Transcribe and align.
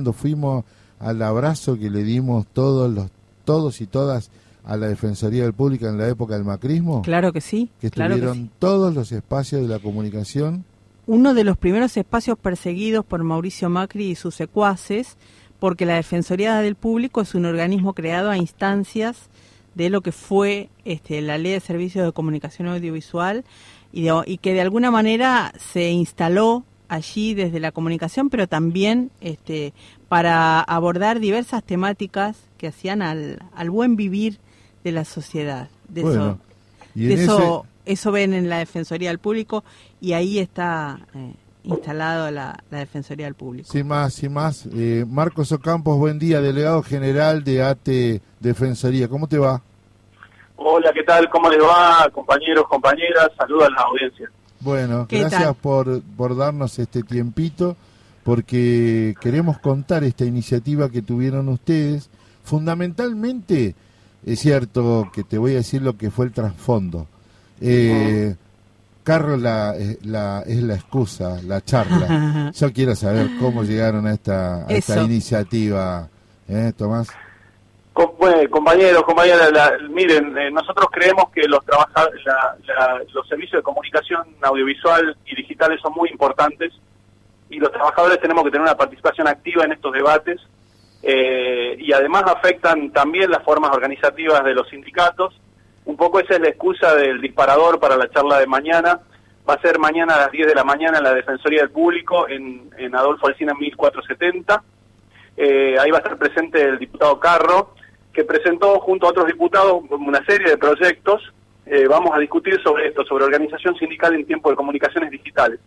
cuando 0.00 0.12
fuimos 0.12 0.64
al 1.00 1.20
abrazo 1.22 1.76
que 1.76 1.90
le 1.90 2.04
dimos 2.04 2.46
todos 2.52 2.88
los 2.88 3.08
todos 3.44 3.80
y 3.80 3.88
todas 3.88 4.30
a 4.64 4.76
la 4.76 4.86
Defensoría 4.86 5.42
del 5.42 5.54
Público 5.54 5.88
en 5.88 5.98
la 5.98 6.06
época 6.08 6.34
del 6.34 6.44
macrismo? 6.44 7.02
Claro 7.02 7.32
que 7.32 7.40
sí. 7.40 7.68
Que 7.80 7.90
claro 7.90 8.14
estuvieron 8.14 8.38
que 8.44 8.44
sí. 8.44 8.50
todos 8.60 8.94
los 8.94 9.10
espacios 9.10 9.62
de 9.62 9.66
la 9.66 9.80
comunicación. 9.80 10.64
Uno 11.08 11.34
de 11.34 11.42
los 11.42 11.56
primeros 11.58 11.96
espacios 11.96 12.38
perseguidos 12.38 13.04
por 13.04 13.24
Mauricio 13.24 13.68
Macri 13.70 14.10
y 14.10 14.14
sus 14.14 14.36
secuaces, 14.36 15.16
porque 15.58 15.84
la 15.84 15.94
Defensoría 15.96 16.58
del 16.58 16.76
Público 16.76 17.20
es 17.20 17.34
un 17.34 17.46
organismo 17.46 17.92
creado 17.92 18.30
a 18.30 18.36
instancias 18.36 19.30
de 19.74 19.90
lo 19.90 20.00
que 20.00 20.12
fue 20.12 20.68
este, 20.84 21.20
la 21.22 21.38
Ley 21.38 21.50
de 21.54 21.60
Servicios 21.60 22.06
de 22.06 22.12
Comunicación 22.12 22.68
Audiovisual 22.68 23.44
y, 23.92 24.02
de- 24.04 24.22
y 24.26 24.38
que 24.38 24.52
de 24.52 24.60
alguna 24.60 24.92
manera 24.92 25.52
se 25.72 25.90
instaló 25.90 26.62
allí 26.88 27.34
desde 27.34 27.60
la 27.60 27.72
comunicación, 27.72 28.30
pero 28.30 28.46
también 28.46 29.10
este, 29.20 29.72
para 30.08 30.60
abordar 30.60 31.20
diversas 31.20 31.62
temáticas 31.62 32.36
que 32.56 32.68
hacían 32.68 33.02
al, 33.02 33.38
al 33.54 33.70
buen 33.70 33.96
vivir 33.96 34.38
de 34.84 34.92
la 34.92 35.04
sociedad. 35.04 35.68
De 35.88 36.02
Bueno, 36.02 36.24
eso, 36.26 36.38
y 36.94 37.06
de 37.06 37.14
eso, 37.14 37.66
eso 37.84 38.12
ven 38.12 38.32
en 38.34 38.48
la 38.48 38.58
Defensoría 38.58 39.10
del 39.10 39.18
Público 39.18 39.64
y 40.00 40.12
ahí 40.14 40.38
está 40.38 40.98
eh, 41.14 41.32
instalado 41.64 42.30
la, 42.30 42.58
la 42.70 42.78
Defensoría 42.78 43.26
del 43.26 43.34
Público. 43.34 43.70
Sin 43.70 43.86
más, 43.86 44.14
sin 44.14 44.32
más. 44.32 44.66
eh, 44.74 45.04
Marcos 45.06 45.52
Ocampos, 45.52 45.98
buen 45.98 46.18
día, 46.18 46.40
delegado 46.40 46.82
general 46.82 47.44
de 47.44 47.62
ATE 47.62 48.20
Defensoría. 48.40 49.08
¿Cómo 49.08 49.28
te 49.28 49.38
va? 49.38 49.62
Hola, 50.56 50.90
¿qué 50.92 51.02
tal? 51.04 51.28
¿Cómo 51.30 51.48
les 51.50 51.60
va, 51.62 52.08
compañeros, 52.12 52.66
compañeras? 52.68 53.28
Saludos 53.36 53.68
a 53.68 53.70
la 53.70 53.82
audiencia. 53.82 54.30
Bueno, 54.60 55.06
¿Qué 55.08 55.20
gracias 55.20 55.42
tal? 55.42 55.54
por, 55.54 56.02
por 56.16 56.36
darnos 56.36 56.78
este 56.78 57.02
tiempito, 57.02 57.76
porque 58.24 59.14
queremos 59.20 59.58
contar 59.58 60.04
esta 60.04 60.24
iniciativa 60.24 60.90
que 60.90 61.02
tuvieron 61.02 61.48
ustedes. 61.48 62.08
Fundamentalmente, 62.44 63.74
es 64.26 64.40
cierto 64.40 65.10
que 65.14 65.22
te 65.24 65.38
voy 65.38 65.52
a 65.52 65.56
decir 65.56 65.82
lo 65.82 65.96
que 65.96 66.10
fue 66.10 66.26
el 66.26 66.32
trasfondo. 66.32 67.06
Eh, 67.60 68.34
Carlos 69.04 69.40
la, 69.40 69.74
eh, 69.76 69.98
la- 70.02 70.42
es 70.46 70.62
la 70.62 70.74
excusa, 70.74 71.40
la 71.42 71.64
charla. 71.64 72.52
Yo 72.58 72.72
quiero 72.72 72.94
saber 72.94 73.30
cómo 73.40 73.62
llegaron 73.64 74.06
a 74.06 74.12
esta, 74.12 74.66
a 74.66 74.68
esta 74.68 75.02
iniciativa, 75.04 76.08
¿eh, 76.46 76.72
Tomás? 76.76 77.08
Com- 77.98 78.14
bueno, 78.16 78.48
compañeros, 78.48 79.02
compañeras, 79.02 79.50
la- 79.50 79.76
miren, 79.90 80.38
eh, 80.38 80.52
nosotros 80.52 80.86
creemos 80.92 81.30
que 81.30 81.48
los 81.48 81.66
la- 81.66 82.56
la- 82.64 83.02
los 83.12 83.26
servicios 83.26 83.58
de 83.58 83.62
comunicación 83.64 84.22
audiovisual 84.40 85.16
y 85.26 85.34
digitales 85.34 85.80
son 85.80 85.92
muy 85.94 86.08
importantes 86.08 86.72
y 87.50 87.58
los 87.58 87.72
trabajadores 87.72 88.20
tenemos 88.20 88.44
que 88.44 88.50
tener 88.52 88.62
una 88.62 88.76
participación 88.76 89.26
activa 89.26 89.64
en 89.64 89.72
estos 89.72 89.92
debates 89.92 90.40
eh, 91.02 91.74
y 91.80 91.92
además 91.92 92.22
afectan 92.26 92.92
también 92.92 93.32
las 93.32 93.42
formas 93.42 93.72
organizativas 93.74 94.44
de 94.44 94.54
los 94.54 94.68
sindicatos. 94.68 95.34
Un 95.84 95.96
poco 95.96 96.20
esa 96.20 96.34
es 96.34 96.40
la 96.40 96.50
excusa 96.50 96.94
del 96.94 97.20
disparador 97.20 97.80
para 97.80 97.96
la 97.96 98.08
charla 98.10 98.38
de 98.38 98.46
mañana. 98.46 99.00
Va 99.48 99.54
a 99.54 99.60
ser 99.60 99.78
mañana 99.80 100.14
a 100.14 100.18
las 100.18 100.30
10 100.30 100.46
de 100.46 100.54
la 100.54 100.62
mañana 100.62 100.98
en 100.98 101.04
la 101.04 101.14
Defensoría 101.14 101.62
del 101.62 101.70
Público 101.70 102.28
en, 102.28 102.70
en 102.78 102.94
Adolfo 102.94 103.26
Alsina 103.26 103.54
1470. 103.54 104.62
Eh, 105.36 105.76
ahí 105.80 105.90
va 105.90 105.98
a 105.98 106.00
estar 106.00 106.16
presente 106.18 106.62
el 106.62 106.78
diputado 106.78 107.18
Carro, 107.18 107.74
que 108.18 108.24
presentó 108.24 108.80
junto 108.80 109.06
a 109.06 109.10
otros 109.10 109.28
diputados 109.28 109.80
una 109.90 110.24
serie 110.24 110.50
de 110.50 110.58
proyectos. 110.58 111.22
Eh, 111.64 111.86
vamos 111.86 112.10
a 112.12 112.18
discutir 112.18 112.60
sobre 112.64 112.88
esto, 112.88 113.04
sobre 113.04 113.26
organización 113.26 113.76
sindical 113.76 114.12
en 114.12 114.26
tiempo 114.26 114.50
de 114.50 114.56
comunicaciones 114.56 115.12
digitales, 115.12 115.60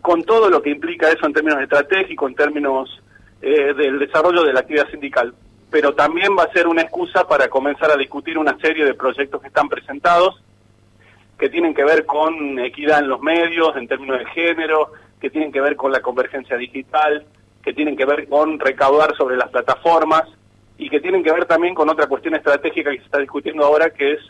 con 0.00 0.22
todo 0.22 0.48
lo 0.48 0.62
que 0.62 0.70
implica 0.70 1.10
eso 1.10 1.26
en 1.26 1.34
términos 1.34 1.60
estratégicos, 1.60 2.30
en 2.30 2.36
términos 2.36 3.02
eh, 3.42 3.74
del 3.74 3.98
desarrollo 3.98 4.44
de 4.44 4.54
la 4.54 4.60
actividad 4.60 4.88
sindical. 4.90 5.34
Pero 5.70 5.92
también 5.92 6.34
va 6.38 6.44
a 6.44 6.52
ser 6.54 6.66
una 6.66 6.80
excusa 6.80 7.28
para 7.28 7.48
comenzar 7.48 7.90
a 7.90 7.98
discutir 7.98 8.38
una 8.38 8.56
serie 8.60 8.86
de 8.86 8.94
proyectos 8.94 9.42
que 9.42 9.48
están 9.48 9.68
presentados, 9.68 10.42
que 11.38 11.50
tienen 11.50 11.74
que 11.74 11.84
ver 11.84 12.06
con 12.06 12.58
equidad 12.60 13.00
en 13.00 13.10
los 13.10 13.20
medios, 13.20 13.76
en 13.76 13.88
términos 13.88 14.20
de 14.20 14.24
género, 14.30 14.92
que 15.20 15.28
tienen 15.28 15.52
que 15.52 15.60
ver 15.60 15.76
con 15.76 15.92
la 15.92 16.00
convergencia 16.00 16.56
digital, 16.56 17.26
que 17.62 17.74
tienen 17.74 17.94
que 17.94 18.06
ver 18.06 18.26
con 18.26 18.58
recaudar 18.58 19.14
sobre 19.18 19.36
las 19.36 19.50
plataformas 19.50 20.37
y 20.78 20.88
que 20.88 21.00
tienen 21.00 21.22
que 21.22 21.32
ver 21.32 21.44
también 21.44 21.74
con 21.74 21.88
otra 21.90 22.06
cuestión 22.06 22.34
estratégica 22.36 22.90
que 22.90 22.98
se 22.98 23.04
está 23.04 23.18
discutiendo 23.18 23.64
ahora, 23.64 23.90
que 23.90 24.12
es 24.12 24.20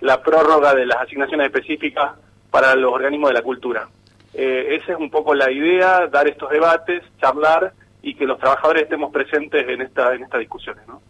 la 0.00 0.22
prórroga 0.22 0.74
de 0.74 0.86
las 0.86 1.02
asignaciones 1.02 1.46
específicas 1.46 2.12
para 2.50 2.74
los 2.74 2.92
organismos 2.92 3.30
de 3.30 3.34
la 3.34 3.42
cultura. 3.42 3.88
Eh, 4.32 4.78
esa 4.80 4.92
es 4.92 4.98
un 4.98 5.10
poco 5.10 5.34
la 5.34 5.50
idea, 5.50 6.06
dar 6.06 6.26
estos 6.26 6.50
debates, 6.50 7.02
charlar 7.20 7.72
y 8.02 8.14
que 8.14 8.24
los 8.24 8.38
trabajadores 8.38 8.84
estemos 8.84 9.12
presentes 9.12 9.68
en 9.68 9.82
esta 9.82 10.14
en 10.14 10.22
estas 10.22 10.40
discusiones, 10.40 10.86
¿no? 10.86 11.02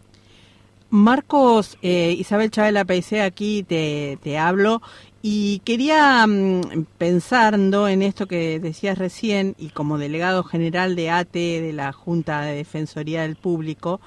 Marcos, 0.91 1.77
eh, 1.83 2.15
Isabel 2.19 2.51
Chávez 2.51 2.73
la 2.73 2.87
PC, 2.87 3.21
aquí 3.21 3.63
te, 3.63 4.19
te 4.23 4.39
hablo 4.39 4.81
y 5.21 5.61
quería, 5.61 6.27
mm, 6.27 6.87
pensando 6.97 7.89
en 7.89 8.03
esto 8.03 8.27
que 8.27 8.59
decías 8.61 8.97
recién 8.97 9.55
y 9.59 9.71
como 9.71 9.99
delegado 9.99 10.45
general 10.45 10.97
de 10.97 11.11
ATE 11.11 11.61
de 11.61 11.73
la 11.73 11.93
Junta 11.93 12.43
de 12.43 12.55
Defensoría 12.55 13.23
del 13.23 13.37
Público, 13.37 14.01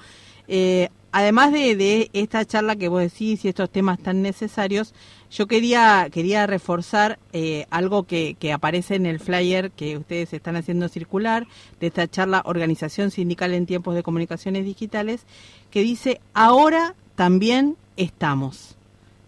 eh, 0.48 0.88
además 1.12 1.52
de, 1.52 1.76
de 1.76 2.10
esta 2.12 2.44
charla 2.44 2.76
que 2.76 2.88
vos 2.88 3.00
decís 3.02 3.44
y 3.44 3.48
estos 3.48 3.70
temas 3.70 3.98
tan 3.98 4.22
necesarios, 4.22 4.94
yo 5.30 5.46
quería, 5.46 6.08
quería 6.12 6.46
reforzar 6.46 7.18
eh, 7.32 7.66
algo 7.70 8.02
que, 8.04 8.36
que 8.38 8.52
aparece 8.52 8.94
en 8.96 9.06
el 9.06 9.18
flyer 9.20 9.70
que 9.70 9.96
ustedes 9.96 10.32
están 10.32 10.56
haciendo 10.56 10.88
circular 10.88 11.46
de 11.80 11.86
esta 11.86 12.06
charla 12.08 12.42
Organización 12.44 13.10
Sindical 13.10 13.54
en 13.54 13.64
Tiempos 13.66 13.94
de 13.94 14.02
Comunicaciones 14.02 14.64
Digitales, 14.64 15.24
que 15.70 15.80
dice, 15.82 16.20
ahora 16.34 16.94
también 17.14 17.76
estamos. 17.96 18.76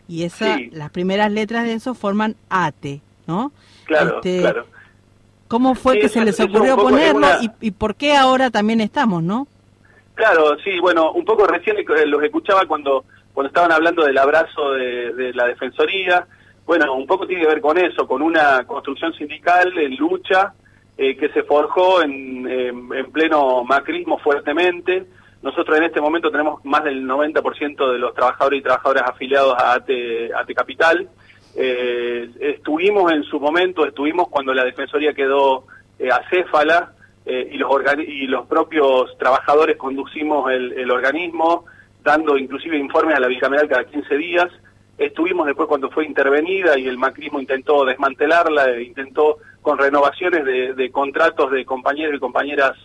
Y 0.08 0.24
esa, 0.24 0.56
Sí. 0.56 0.68
las 0.72 0.90
primeras 0.90 1.32
letras 1.32 1.64
de 1.64 1.72
eso 1.74 1.94
forman 1.94 2.36
ATE, 2.50 3.00
¿no? 3.26 3.52
Claro, 3.84 4.16
Este, 4.16 4.40
claro. 4.40 4.66
¿Cómo 5.48 5.74
fue 5.74 5.94
Sí, 5.94 6.00
que 6.00 6.06
eso- 6.06 6.18
se 6.18 6.24
les 6.24 6.40
ocurrió 6.40 6.76
ponerlo 6.76 7.18
una- 7.18 7.38
y, 7.42 7.50
y 7.60 7.70
por 7.70 7.94
qué 7.94 8.14
ahora 8.16 8.50
también 8.50 8.80
estamos, 8.82 9.22
no? 9.22 9.46
Claro, 10.14 10.56
sí, 10.62 10.78
bueno, 10.80 11.12
un 11.12 11.24
poco 11.24 11.46
recién 11.46 11.76
eh, 11.78 12.06
los 12.06 12.22
escuchaba 12.22 12.66
cuando 12.66 13.04
cuando 13.32 13.48
estaban 13.48 13.72
hablando 13.72 14.04
del 14.04 14.16
abrazo 14.16 14.70
de, 14.74 15.32
la 15.34 15.46
Defensoría. 15.46 16.24
Bueno, 16.64 16.94
un 16.94 17.04
poco 17.04 17.26
tiene 17.26 17.42
que 17.42 17.48
ver 17.48 17.60
con 17.60 17.76
eso, 17.76 18.06
con 18.06 18.22
una 18.22 18.64
construcción 18.64 19.12
sindical 19.14 19.76
en 19.76 19.96
lucha 19.96 20.52
eh, 20.96 21.16
que 21.16 21.28
se 21.30 21.42
forjó 21.42 22.00
en, 22.02 22.48
en- 22.48 22.94
en 22.94 23.10
pleno 23.10 23.64
macrismo 23.64 24.18
fuertemente. 24.18 25.04
Nosotros 25.42 25.76
en 25.78 25.82
este 25.84 26.00
momento 26.00 26.30
tenemos 26.30 26.64
más 26.64 26.84
del 26.84 27.04
90% 27.04 27.92
de 27.92 27.98
los 27.98 28.14
trabajadores 28.14 28.60
y 28.60 28.62
trabajadoras 28.62 29.10
afiliados 29.10 29.54
a 29.58 29.72
ATE, 29.74 30.30
ATE 30.32 30.54
Capital. 30.54 31.08
Eh, 31.56 32.30
estuvimos 32.38 33.10
en 33.12 33.24
su 33.24 33.40
momento, 33.40 33.84
estuvimos 33.84 34.28
cuando 34.28 34.54
la 34.54 34.64
Defensoría 34.64 35.12
quedó 35.12 35.64
eh, 35.98 36.08
acéfala 36.08 36.92
eh, 37.26 37.48
y, 37.52 37.56
los 37.56 37.70
y 38.06 38.26
los 38.26 38.46
propios 38.46 39.16
trabajadores 39.18 39.76
conducimos 39.76 40.50
el, 40.50 40.72
el 40.72 40.90
organismo, 40.90 41.64
dando 42.02 42.36
inclusive 42.36 42.76
informes 42.76 43.16
a 43.16 43.20
la 43.20 43.28
bicameral 43.28 43.68
cada 43.68 43.84
15 43.84 44.16
días. 44.16 44.48
Estuvimos 44.98 45.46
después 45.46 45.66
cuando 45.68 45.90
fue 45.90 46.04
intervenida 46.04 46.78
y 46.78 46.86
el 46.86 46.98
macrismo 46.98 47.40
intentó 47.40 47.84
desmantelarla, 47.84 48.70
e 48.70 48.84
intentó 48.84 49.38
con 49.62 49.78
renovaciones 49.78 50.44
de, 50.44 50.74
de 50.74 50.90
contratos 50.90 51.50
de 51.50 51.64
compañeros 51.64 52.14
y 52.16 52.20
compañeras 52.20 52.76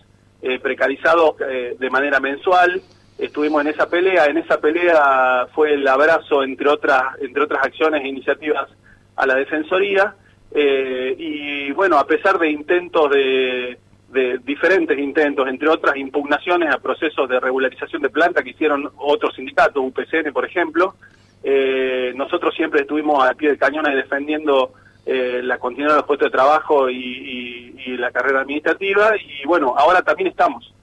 eh, 0.42 0.58
precarizados 0.60 1.36
eh, 1.42 1.76
de 1.78 1.90
manera 1.90 2.22
mensual. 2.22 2.82
Estuvimos 3.18 3.62
en 3.62 3.68
esa 3.68 3.90
pelea, 3.90 4.28
en 4.28 4.38
esa 4.38 4.62
pelea 4.62 5.48
fue 5.54 5.74
el 5.74 5.86
abrazo 5.86 6.44
entre 6.44 6.70
otras 6.70 7.04
entre 7.20 7.44
otras 7.44 7.66
acciones 7.66 8.02
e 8.02 8.08
iniciativas 8.08 8.70
a 9.18 9.26
la 9.26 9.36
defensoría 9.36 10.16
eh, 10.52 11.14
y 11.18 11.72
bueno 11.74 11.98
a 12.00 12.08
pesar 12.08 12.40
de 12.40 12.50
intentos 12.50 13.10
de, 13.12 13.78
de 14.12 14.40
diferentes 14.40 14.98
intentos 14.98 15.48
entre 15.48 15.70
otras 15.70 15.96
impugnaciones 15.98 16.74
a 16.74 16.80
procesos 16.80 17.30
de 17.30 17.40
regularización 17.40 18.02
de 18.02 18.10
planta 18.10 18.42
que 18.44 18.52
hicieron 18.52 18.90
otros 18.98 19.36
sindicatos 19.36 19.84
UPCN 19.84 20.32
por 20.34 20.46
ejemplo 20.46 20.96
eh, 21.44 22.12
nosotros 22.16 22.54
siempre 22.56 22.82
estuvimos 22.82 23.24
al 23.24 23.36
pie 23.36 23.50
del 23.50 23.58
cañón 23.58 23.86
defendiendo 23.86 24.74
eh, 25.06 25.42
la 25.44 25.58
continuidad 25.58 25.92
de 25.94 25.98
los 25.98 26.06
puestos 26.06 26.28
de 26.28 26.32
trabajo 26.38 26.90
y, 26.90 26.96
y- 26.98 27.76
y 27.86 27.98
la 27.98 28.12
carrera 28.12 28.42
administrativa 28.42 29.12
y 29.16 29.46
bueno 29.48 29.74
ahora 29.78 30.02
también 30.02 30.28
estamos. 30.28 30.74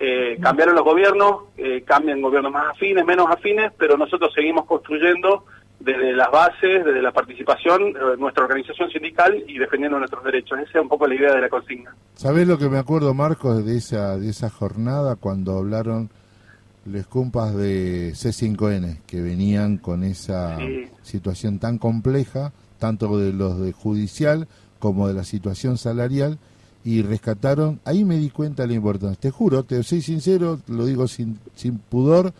Eh, 0.00 0.38
cambiaron 0.40 0.74
los 0.76 0.84
gobiernos, 0.84 1.42
eh, 1.56 1.82
cambian 1.84 2.22
gobiernos 2.22 2.52
más 2.52 2.70
afines, 2.70 3.04
menos 3.04 3.26
afines, 3.30 3.72
pero 3.76 3.96
nosotros 3.96 4.32
seguimos 4.32 4.64
construyendo 4.64 5.44
desde 5.80 6.12
las 6.12 6.30
bases, 6.30 6.84
desde 6.84 7.00
la 7.02 7.12
participación, 7.12 7.82
eh, 7.88 8.16
nuestra 8.18 8.44
organización 8.44 8.90
sindical 8.90 9.42
y 9.46 9.58
defendiendo 9.58 9.98
nuestros 9.98 10.24
derechos. 10.24 10.58
Esa 10.58 10.78
es 10.78 10.82
un 10.82 10.88
poco 10.88 11.06
la 11.06 11.14
idea 11.14 11.32
de 11.34 11.40
la 11.40 11.48
consigna. 11.48 11.94
¿Sabés 12.14 12.46
lo 12.48 12.58
que 12.58 12.68
me 12.68 12.78
acuerdo, 12.78 13.14
Marcos, 13.14 13.64
de 13.64 13.76
esa, 13.76 14.16
de 14.18 14.28
esa 14.30 14.50
jornada 14.50 15.16
cuando 15.16 15.56
hablaron 15.56 16.10
los 16.84 17.06
compas 17.06 17.54
de 17.54 18.12
C5N, 18.14 19.00
que 19.06 19.20
venían 19.20 19.76
con 19.78 20.02
esa 20.04 20.56
Sí. 20.58 20.86
situación 21.02 21.58
tan 21.58 21.78
compleja, 21.78 22.52
tanto 22.78 23.18
de 23.18 23.32
los 23.32 23.60
de 23.60 23.72
judicial 23.72 24.48
como 24.78 25.06
de 25.08 25.14
la 25.14 25.24
situación 25.24 25.76
salarial, 25.78 26.38
y 26.84 27.02
rescataron, 27.02 27.80
ahí 27.84 28.04
me 28.04 28.16
di 28.16 28.30
cuenta 28.30 28.62
de 28.62 28.68
la 28.68 28.74
importancia. 28.74 29.20
Te 29.20 29.30
juro, 29.30 29.64
te 29.64 29.82
soy 29.82 30.00
sincero, 30.00 30.58
lo 30.68 30.86
digo 30.86 31.06
sin, 31.08 31.38
sin 31.54 31.78
pudor, 31.78 32.32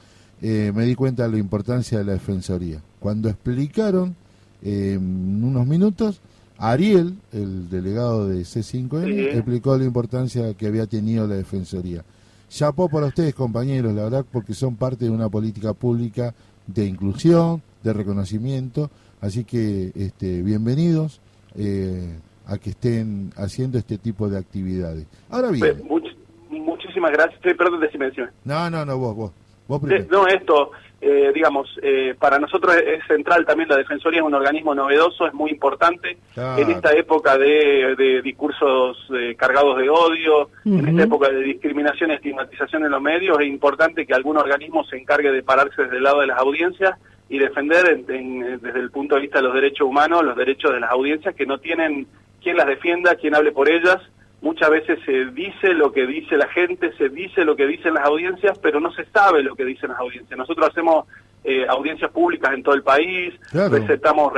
eh, 0.43 0.73
me 0.75 0.85
di 0.85 0.95
cuenta 0.95 1.25
de 1.25 1.33
la 1.33 1.39
importancia 1.39 1.99
de 1.99 2.05
la 2.05 2.13
Defensoría. 2.13 2.81
Cuando 3.01 3.29
explicaron 3.29 4.15
eh, 4.63 4.95
en 4.95 5.45
unos 5.45 5.67
minutos, 5.67 6.21
Ariel, 6.59 7.15
el 7.33 7.69
delegado 7.71 8.29
de 8.29 8.41
C5N, 8.41 9.35
explicó 9.35 9.77
la 9.77 9.85
importancia 9.85 10.55
que 10.55 10.67
había 10.67 10.87
tenido 10.87 11.27
la 11.27 11.37
Defensoría. 11.37 12.05
Chapó 12.49 12.89
para 12.89 13.07
ustedes, 13.07 13.35
compañeros, 13.35 13.95
la 13.95 14.05
verdad, 14.05 14.25
porque 14.31 14.55
son 14.55 14.77
parte 14.77 15.05
de 15.05 15.11
una 15.11 15.29
política 15.29 15.75
pública 15.75 16.35
de 16.67 16.87
inclusión, 16.87 17.63
de 17.83 17.93
reconocimiento, 17.93 18.91
así 19.21 19.45
que 19.45 19.93
este, 19.95 20.43
bienvenidos. 20.43 21.21
Eh, 21.57 22.19
a 22.49 22.57
que 22.57 22.71
estén 22.71 23.31
haciendo 23.37 23.79
este 23.79 23.99
tipo 23.99 24.29
de 24.29 24.39
actividades. 24.39 25.07
Ahora 25.29 25.51
bien... 25.51 25.61
Pues, 25.87 26.11
muchísimas 26.51 27.13
gracias. 27.13 27.39
Perdón 27.43 27.81
de 27.81 27.91
silencio. 27.91 28.29
No, 28.45 28.71
no, 28.71 28.85
no, 28.85 28.97
vos, 28.97 29.15
vos. 29.15 29.33
Vos 29.69 29.81
no, 30.11 30.27
esto, 30.27 30.73
eh, 31.01 31.31
digamos, 31.33 31.79
eh, 31.81 32.17
para 32.19 32.41
nosotros 32.41 32.75
es 32.75 33.07
central 33.07 33.47
también 33.47 33.69
la 33.69 33.77
Defensoría, 33.77 34.19
es 34.19 34.27
un 34.27 34.35
organismo 34.35 34.75
novedoso, 34.75 35.27
es 35.27 35.35
muy 35.35 35.51
importante. 35.51 36.19
En 36.35 36.71
esta 36.71 36.93
época 36.93 37.39
de, 37.39 38.21
discursos 38.25 38.97
eh, 39.15 39.37
cargados 39.37 39.79
de 39.79 39.89
odio, 39.89 40.51
en 40.65 40.89
esta 40.89 41.05
época 41.05 41.29
de 41.29 41.43
discriminación 41.43 42.11
y 42.11 42.15
estigmatización 42.15 42.85
en 42.85 42.91
los 42.91 43.01
medios, 43.01 43.39
es 43.41 43.47
importante 43.47 44.07
que 44.07 44.15
algún 44.15 44.39
organismo 44.39 44.83
se 44.85 44.97
encargue 44.97 45.31
de 45.31 45.43
pararse 45.45 45.83
desde 45.83 45.99
el 45.99 46.03
lado 46.03 46.21
de 46.21 46.27
las 46.27 46.39
audiencias 46.39 46.99
y 47.29 47.39
defender 47.39 48.05
desde 48.07 48.81
el 48.81 48.91
punto 48.91 49.15
de 49.15 49.21
vista 49.21 49.39
de 49.39 49.45
los 49.45 49.55
derechos 49.55 49.87
humanos 49.87 50.25
los 50.25 50.37
derechos 50.37 50.73
de 50.73 50.81
las 50.81 50.91
audiencias 50.91 51.35
que 51.35 51.45
no 51.45 51.59
tienen 51.59 52.07
quien 52.43 52.57
las 52.57 52.67
defienda, 52.67 53.15
quien 53.17 53.35
hable 53.35 53.53
por 53.53 53.69
ellas. 53.69 53.99
Muchas 54.41 54.71
veces 54.71 55.01
se 55.05 55.27
dice 55.27 55.75
lo 55.75 55.93
que 55.93 56.07
dice 56.07 56.37
la 56.37 56.49
gente, 56.49 56.93
se 56.97 57.09
dice 57.09 57.45
lo 57.45 57.57
que 57.57 57.67
dicen 57.67 57.95
las 57.95 58.05
audiencias, 58.05 58.57
pero 58.59 58.79
no 58.79 58.93
se 58.93 59.05
sabe 59.07 59.43
lo 59.43 59.57
que 59.57 59.65
dicen 59.65 59.91
las 59.91 59.99
audiencias. 59.99 60.39
Nosotros 60.39 60.69
hacemos 60.69 61.07
eh, 61.43 61.67
audiencias 61.69 62.11
públicas 62.13 62.53
en 62.53 62.63
todo 62.63 62.75
el 62.75 62.83
país, 62.83 63.35
recetamos 63.53 64.33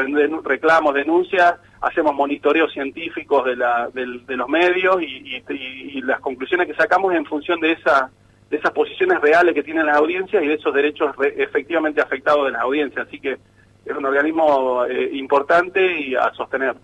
reclamos, 0.45 0.95
denuncias, 0.95 1.57
hacemos 1.81 2.15
monitoreos 2.15 2.73
científicos 2.73 3.45
de, 3.45 3.57
la, 3.57 3.89
de, 3.93 4.37
los 4.37 4.49
medios 4.49 5.03
y, 5.03 6.01
las 6.03 6.21
conclusiones 6.21 6.67
que 6.67 6.75
sacamos 6.75 7.15
en 7.15 7.25
función 7.27 7.61
de, 7.61 7.73
esa, 7.73 8.11
de 8.49 8.57
esas 8.57 8.71
posiciones 8.73 9.21
reales 9.21 9.55
que 9.55 9.63
tienen 9.63 9.87
las 9.87 9.97
audiencias 9.97 10.43
y 10.43 10.47
de 10.47 10.55
esos 10.55 10.75
derechos 10.75 11.15
efectivamente 11.37 12.01
afectados 12.01 12.47
de 12.47 12.53
las 12.53 12.63
audiencias. 12.63 13.07
Así 13.07 13.21
que 13.21 13.39
es 13.85 13.97
un 13.97 14.05
organismo 14.05 14.85
eh, 14.87 15.11
importante 15.13 16.01
y 16.01 16.15
a 16.15 16.33
sostener. 16.35 16.75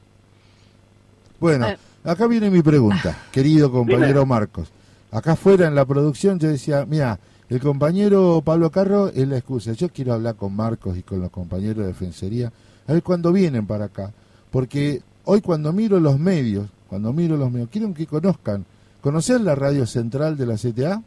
Bueno, 1.39 1.69
eh. 1.69 1.77
Acá 2.07 2.27
viene 2.27 2.51
mi 2.51 2.63
pregunta, 2.63 3.17
querido 3.33 3.71
compañero 3.71 4.25
Marcos. 4.25 4.71
Acá 5.11 5.33
afuera 5.33 5.67
en 5.67 5.75
la 5.75 5.85
producción 5.85 6.39
yo 6.39 6.49
decía, 6.49 6.85
mira, 6.87 7.19
el 7.49 7.61
compañero 7.61 8.43
Pablo 8.45 8.71
Carro 8.71 9.09
es 9.09 9.27
la 9.29 9.39
excusa. 9.39 9.73
Yo 9.73 9.89
quiero 9.89 10.15
hablar 10.15 10.37
con 10.37 10.55
Marcos 10.55 10.97
y 10.97 11.03
con 11.03 11.21
los 11.21 11.31
compañeros 11.31 11.79
de 11.79 11.87
Defensoría, 11.87 12.53
a 12.87 12.93
ver 12.93 13.03
cuándo 13.03 13.33
vienen 13.33 13.67
para 13.67 13.87
acá. 13.87 14.13
Porque 14.51 15.01
hoy 15.25 15.41
cuando 15.41 15.73
miro 15.73 16.01
los 16.01 16.19
medios, 16.19 16.69
cuando 16.89 17.13
miro 17.13 17.37
los 17.37 17.51
medios, 17.51 17.69
quiero 17.71 17.93
que 17.95 18.07
conozcan. 18.07 18.65
¿Conocer 19.01 19.41
la 19.41 19.55
radio 19.55 19.87
central 19.87 20.37
de 20.37 20.47
la 20.47 20.55
CTA? 20.55 21.03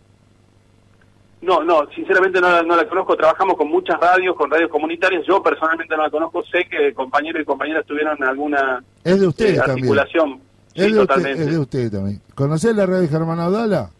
No, 1.41 1.63
no, 1.63 1.87
sinceramente 1.95 2.39
no, 2.41 2.61
no, 2.63 2.75
la 2.75 2.87
conozco. 2.87 3.15
Trabajamos 3.15 3.57
con 3.57 3.69
muchas 3.69 3.99
radios, 3.99 4.35
con 4.35 4.49
radios 4.49 4.69
comunitarias. 4.69 5.25
Yo 5.25 5.41
personalmente 5.41 5.95
no 5.95 6.03
la 6.03 6.09
conozco. 6.09 6.43
Sé 6.43 6.65
que 6.69 6.93
compañeros 6.93 7.41
y 7.41 7.45
compañeras 7.45 7.85
tuvieron 7.85 8.21
alguna 8.23 8.83
es 9.03 9.19
de 9.19 9.27
ustedes 9.27 9.57
eh, 9.57 9.61
articulación. 9.61 10.48
Es, 10.85 10.93
de 10.93 10.99
totalmente. 10.99 11.43
es 11.43 11.51
de 11.51 11.59
ustedes 11.59 11.91
también. 11.91 12.21
¿Conocés 12.35 12.75
la 12.75 12.85
radio 12.85 13.01
de 13.01 13.07
Germán 13.07 13.39
Audala? 13.39 13.91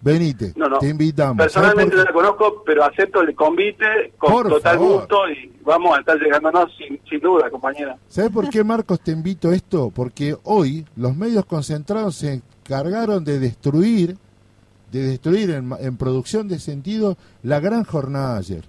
Venite, 0.00 0.52
no, 0.56 0.68
no. 0.68 0.78
te 0.78 0.88
invitamos. 0.88 1.38
Personalmente 1.38 1.96
no 1.96 2.04
la 2.04 2.12
conozco, 2.12 2.62
pero 2.64 2.84
acepto 2.84 3.22
el 3.22 3.34
convite 3.34 4.12
con 4.18 4.46
total 4.48 4.78
gusto 4.78 5.28
y 5.30 5.50
vamos 5.64 5.96
a 5.96 6.00
estar 6.00 6.18
llegándonos 6.18 6.70
sin, 6.76 7.00
sin 7.08 7.18
duda, 7.18 7.50
compañera. 7.50 7.96
¿Sabes 8.08 8.30
por 8.30 8.48
qué, 8.50 8.62
Marcos, 8.62 9.00
te 9.00 9.10
invito 9.10 9.48
a 9.48 9.54
esto? 9.54 9.90
Porque 9.90 10.36
hoy 10.44 10.86
los 10.96 11.16
medios 11.16 11.44
concentrados 11.46 12.16
se 12.16 12.34
encargaron 12.34 13.24
de 13.24 13.40
destruir 13.40 14.16
de 14.92 15.02
destruir 15.02 15.50
en, 15.50 15.96
producción 15.96 16.48
de 16.48 16.58
sentido 16.58 17.16
la 17.42 17.60
gran 17.60 17.84
jornada 17.84 18.34
de 18.34 18.38
ayer. 18.38 18.64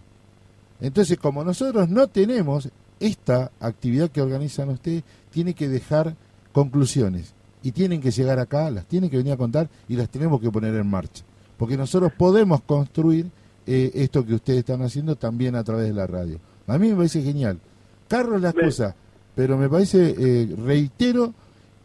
Entonces, 0.81 1.17
como 1.17 1.43
nosotros 1.43 1.89
no 1.89 2.07
tenemos 2.07 2.69
esta 2.99 3.51
actividad 3.59 4.09
que 4.09 4.21
organizan 4.21 4.69
ustedes, 4.69 5.03
tiene 5.31 5.53
que 5.53 5.67
dejar 5.67 6.15
conclusiones 6.51 7.33
y 7.63 7.71
tienen 7.71 8.01
que 8.01 8.11
llegar 8.11 8.39
acá, 8.39 8.69
las 8.69 8.85
tienen 8.85 9.09
que 9.09 9.17
venir 9.17 9.33
a 9.33 9.37
contar 9.37 9.67
y 9.87 9.95
las 9.95 10.09
tenemos 10.09 10.39
que 10.41 10.51
poner 10.51 10.73
en 10.75 10.89
marcha. 10.89 11.23
Porque 11.57 11.75
nosotros 11.75 12.11
podemos 12.17 12.61
construir 12.61 13.27
eh, 13.65 13.91
esto 13.95 14.25
que 14.25 14.35
ustedes 14.35 14.59
están 14.59 14.81
haciendo 14.81 15.15
también 15.15 15.55
a 15.55 15.63
través 15.63 15.87
de 15.87 15.93
la 15.93 16.07
radio. 16.07 16.39
A 16.67 16.77
mí 16.77 16.89
me 16.89 16.95
parece 16.95 17.21
genial. 17.21 17.59
Carlos 18.07 18.41
la 18.41 18.49
excusa, 18.49 18.95
pero 19.35 19.57
me 19.57 19.69
parece, 19.69 20.15
eh, 20.17 20.55
reitero, 20.65 21.33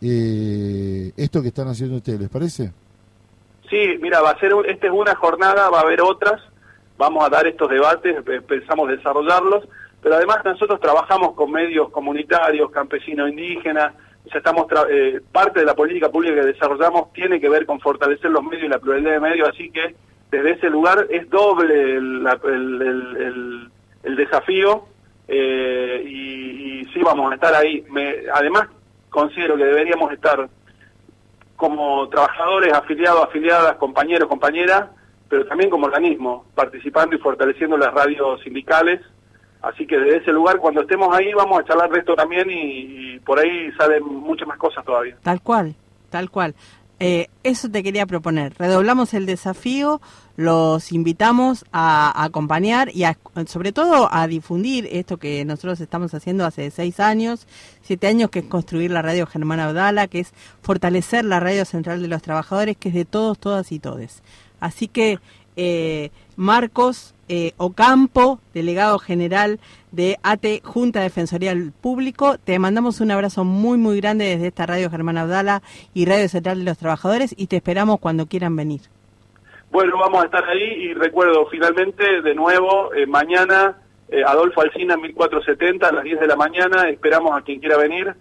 eh, 0.01 1.13
esto 1.17 1.43
que 1.43 1.49
están 1.49 1.69
haciendo 1.69 1.97
ustedes, 1.97 2.21
¿les 2.21 2.29
parece? 2.29 2.73
Sí, 3.69 3.99
mira, 4.01 4.21
va 4.21 4.31
a 4.31 4.39
ser, 4.39 4.53
esta 4.67 4.87
es 4.87 4.93
una 4.93 5.15
jornada, 5.15 5.71
va 5.71 5.79
a 5.79 5.83
haber 5.83 6.03
otras, 6.03 6.41
vamos 6.99 7.25
a 7.25 7.31
dar 7.31 7.47
estos 7.47 7.71
debates, 7.71 8.17
pensamos 8.47 8.89
desarrollarlos, 8.89 9.67
pero 10.03 10.17
además 10.17 10.45
nosotros 10.45 10.81
trabajamos 10.81 11.35
con 11.35 11.51
medios 11.51 11.89
comunitarios, 11.91 12.71
campesinos, 12.71 13.31
indígenas, 13.31 13.95
sea, 14.29 14.39
estamos 14.39 14.67
eh, 14.91 15.21
parte 15.33 15.61
de 15.61 15.67
la 15.67 15.75
política 15.75 16.09
pública 16.09 16.35
que 16.37 16.47
desarrollamos 16.47 17.13
tiene 17.13 17.41
que 17.41 17.49
ver 17.49 17.67
con 17.67 17.81
fortalecer 17.81 18.31
los 18.31 18.45
medios 18.45 18.65
y 18.65 18.69
la 18.69 18.79
pluralidad 18.79 19.13
de 19.13 19.21
medios, 19.21 19.49
así 19.49 19.71
que 19.71 19.95
desde 20.31 20.53
ese 20.53 20.71
lugar 20.71 21.07
es 21.11 21.29
doble 21.29 21.97
el, 21.97 23.71
el, 24.03 24.17
desafío 24.17 24.87
eh, 25.29 26.03
y, 26.07 26.85
sí 26.93 27.01
vamos 27.03 27.31
a 27.31 27.35
estar 27.35 27.55
ahí. 27.55 27.85
Además, 28.35 28.69
considero 29.11 29.57
que 29.57 29.65
deberíamos 29.65 30.13
estar 30.13 30.49
como 31.57 32.09
trabajadores, 32.09 32.73
afiliados, 32.73 33.25
afiliadas, 33.25 33.77
compañeros, 33.77 34.29
compañeras, 34.29 34.89
pero 35.29 35.47
también 35.47 35.71
como 35.71 35.87
organismo, 35.87 36.47
participando 36.55 37.15
y 37.15 37.19
fortaleciendo 37.19 37.77
las 37.77 37.93
radios 37.95 38.41
sindicales. 38.43 39.01
Así 39.63 39.87
que 39.87 39.97
desde 39.97 40.19
ese 40.19 40.33
lugar, 40.33 40.59
cuando 40.59 40.83
estemos 40.83 41.15
ahí, 41.15 41.33
vamos 41.33 41.61
a 41.61 41.65
charlar 41.65 41.89
de 41.91 42.01
esto 42.01 42.15
también 42.17 42.49
y, 42.51 43.19
por 43.21 43.39
ahí 43.39 43.71
salen 43.79 44.05
muchas 44.05 44.49
más 44.49 44.59
cosas 44.59 44.85
todavía. 44.85 45.17
Tal 45.23 45.41
cual, 45.41 45.75
tal 46.11 46.31
cual. 46.31 46.55
Eh, 46.99 47.29
eso 47.45 47.69
te 47.69 47.83
quería 47.83 48.07
proponer. 48.07 48.55
Redoblamos 48.59 49.15
el 49.15 49.27
desafío, 49.27 50.01
los 50.37 50.93
invitamos 50.93 51.65
a, 51.73 52.25
acompañar 52.25 52.91
y 52.93 53.05
sobre 53.47 53.73
todo 53.73 54.09
a 54.13 54.27
difundir 54.27 54.89
esto 54.91 55.17
que 55.17 55.45
nosotros 55.45 55.81
estamos 55.81 56.13
haciendo 56.15 56.45
hace 56.45 56.71
seis 56.71 57.01
años, 57.01 57.47
siete 57.83 58.09
años, 58.09 58.31
que 58.31 58.41
es 58.41 58.45
construir 58.47 58.91
la 58.91 59.03
radio 59.03 59.27
Germana 59.27 59.67
Audala, 59.67 60.09
que 60.09 60.21
es 60.21 60.33
fortalecer 60.61 61.25
la 61.25 61.41
radio 61.41 61.65
central 61.65 62.03
de 62.03 62.09
los 62.09 62.23
trabajadores, 62.23 62.77
que 62.77 62.89
es 62.89 62.95
de 62.95 63.05
todos, 63.05 63.39
todas 63.39 63.71
y 63.73 63.79
todes. 63.79 64.23
Así 64.61 64.87
que 64.87 65.19
eh, 65.57 66.11
Marcos 66.37 67.15
eh, 67.29 67.53
Ocampo, 67.57 68.41
delegado 68.53 68.99
general 68.99 69.59
de 69.91 70.19
ATE, 70.23 70.61
Junta 70.65 71.01
Defensoría 71.01 71.55
del 71.55 71.73
Público. 71.73 72.37
Te 72.37 72.59
mandamos 72.59 73.01
un 73.01 73.11
abrazo 73.11 73.45
muy, 73.45 73.79
muy 73.79 74.01
grande 74.01 74.27
desde 74.27 74.49
esta 74.49 74.67
radio 74.67 74.91
Germana 74.91 75.23
Abdala 75.23 75.63
y 75.95 76.05
Radio 76.05 76.29
Central 76.29 76.59
de 76.59 76.65
los 76.65 76.79
Trabajadores 76.79 77.35
y 77.37 77.47
te 77.47 77.57
esperamos 77.57 78.01
cuando 78.01 78.27
quieran 78.27 78.55
venir. 78.57 78.83
Bueno, 79.71 79.97
vamos 79.99 80.23
a 80.23 80.27
estar 80.27 80.45
ahí 80.45 80.63
y 80.63 80.95
recuerdo 80.95 81.47
finalmente 81.47 82.21
de 82.21 82.35
nuevo, 82.35 82.93
eh, 82.93 83.07
mañana, 83.07 83.79
eh, 84.11 84.23
Adolfo 84.27 84.61
Alcina, 84.61 84.97
1470, 84.99 85.89
a 85.89 85.93
las 85.93 86.05
10 86.05 86.21
de 86.21 86.27
la 86.27 86.37
mañana, 86.37 86.91
esperamos 86.91 87.35
a 87.35 87.43
quien 87.43 87.61
quiera 87.61 87.79
venir 87.79 88.15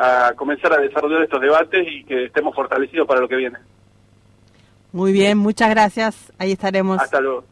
a 0.00 0.34
comenzar 0.36 0.72
a 0.72 0.80
desarrollar 0.80 1.24
estos 1.24 1.40
debates 1.40 1.84
y 1.90 2.04
que 2.04 2.26
estemos 2.26 2.54
fortalecidos 2.54 3.08
para 3.08 3.20
lo 3.20 3.26
que 3.26 3.34
viene. 3.34 3.58
Muy 4.92 5.12
bien, 5.12 5.38
muchas 5.38 5.70
gracias. 5.70 6.32
Ahí 6.38 6.52
estaremos. 6.52 7.00
Hasta 7.00 7.20
luego. 7.20 7.44